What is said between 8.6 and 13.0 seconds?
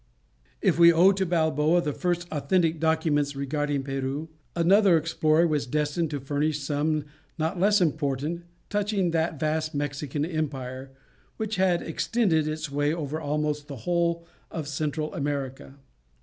touching that vast Mexican Empire, which had extended its sway